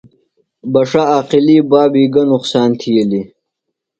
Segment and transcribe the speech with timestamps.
[0.71, 3.27] بݜہ عاقلی بابی گہ نقصان تِھیلیۡ؟